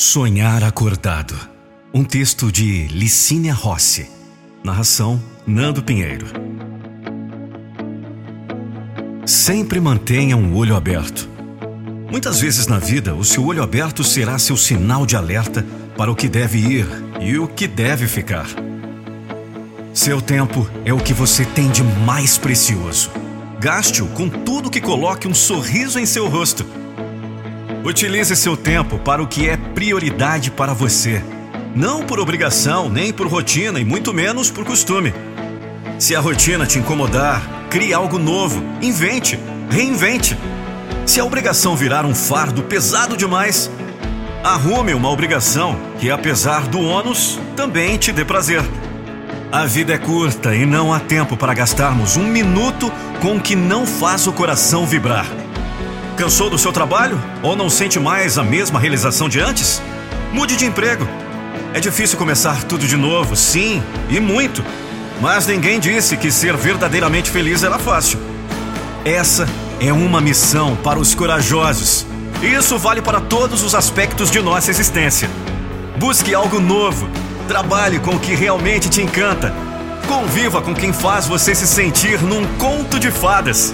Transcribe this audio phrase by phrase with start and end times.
[0.00, 1.36] Sonhar Acordado.
[1.92, 4.08] Um texto de Licínia Rossi.
[4.62, 6.24] Narração Nando Pinheiro.
[9.26, 11.28] Sempre mantenha um olho aberto.
[12.08, 15.66] Muitas vezes na vida, o seu olho aberto será seu sinal de alerta
[15.96, 16.86] para o que deve ir
[17.20, 18.46] e o que deve ficar.
[19.92, 23.10] Seu tempo é o que você tem de mais precioso.
[23.58, 26.64] Gaste-o com tudo que coloque um sorriso em seu rosto
[27.84, 31.22] Utilize seu tempo para o que é prioridade para você.
[31.74, 35.14] Não por obrigação, nem por rotina e muito menos por costume.
[35.98, 39.38] Se a rotina te incomodar, crie algo novo, invente,
[39.70, 40.36] reinvente.
[41.06, 43.70] Se a obrigação virar um fardo pesado demais,
[44.42, 48.62] arrume uma obrigação que, apesar do ônus, também te dê prazer.
[49.50, 53.56] A vida é curta e não há tempo para gastarmos um minuto com o que
[53.56, 55.26] não faz o coração vibrar.
[56.18, 57.22] Cansou do seu trabalho?
[57.44, 59.80] Ou não sente mais a mesma realização de antes?
[60.32, 61.06] Mude de emprego.
[61.72, 63.80] É difícil começar tudo de novo, sim,
[64.10, 64.64] e muito.
[65.20, 68.18] Mas ninguém disse que ser verdadeiramente feliz era fácil.
[69.04, 72.04] Essa é uma missão para os corajosos.
[72.42, 75.30] Isso vale para todos os aspectos de nossa existência.
[75.98, 77.08] Busque algo novo.
[77.46, 79.54] Trabalhe com o que realmente te encanta.
[80.08, 83.72] Conviva com quem faz você se sentir num conto de fadas.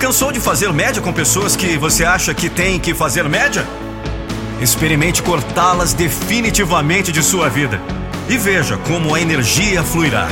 [0.00, 3.66] Cansou de fazer média com pessoas que você acha que tem que fazer média?
[4.58, 7.78] Experimente cortá-las definitivamente de sua vida
[8.26, 10.26] e veja como a energia fluirá.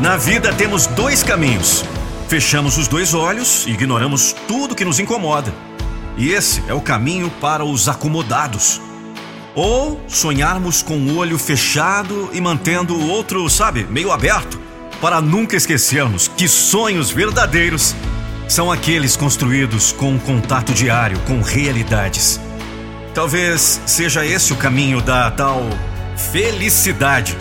[0.00, 1.84] Na vida temos dois caminhos.
[2.28, 5.52] Fechamos os dois olhos e ignoramos tudo que nos incomoda.
[6.16, 8.80] E esse é o caminho para os acomodados.
[9.56, 14.60] Ou sonharmos com o olho fechado e mantendo o outro, sabe, meio aberto,
[15.00, 17.96] para nunca esquecermos que sonhos verdadeiros
[18.48, 22.40] são aqueles construídos com um contato diário com realidades.
[23.14, 25.62] Talvez seja esse o caminho da tal
[26.32, 27.36] felicidade.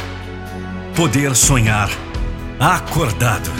[0.95, 1.89] Poder sonhar
[2.59, 3.51] acordado.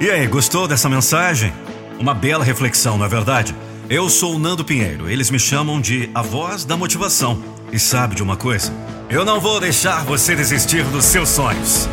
[0.00, 1.52] E aí, gostou dessa mensagem?
[1.98, 3.54] Uma bela reflexão, não é verdade?
[3.88, 7.42] Eu sou o Nando Pinheiro, eles me chamam de a voz da motivação.
[7.72, 8.72] E sabe de uma coisa?
[9.14, 11.88] Eu não vou deixar você desistir dos seus sonhos.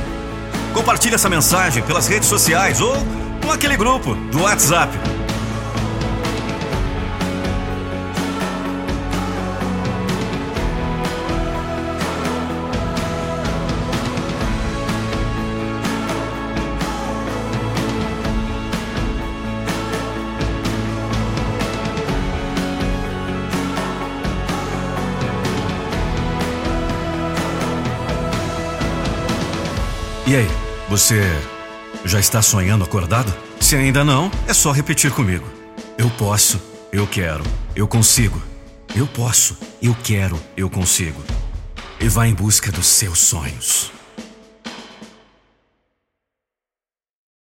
[0.74, 2.96] Compartilhe essa mensagem pelas redes sociais ou
[3.46, 4.92] com aquele grupo do WhatsApp.
[30.28, 30.48] E aí,
[30.88, 31.24] você
[32.06, 33.34] já está sonhando acordado?
[33.60, 35.46] Se ainda não, é só repetir comigo.
[35.98, 36.62] Eu posso,
[36.92, 37.44] eu quero,
[37.76, 38.42] eu consigo.
[38.96, 41.22] Eu posso, eu quero, eu consigo.
[42.00, 43.92] E vá em busca dos seus sonhos.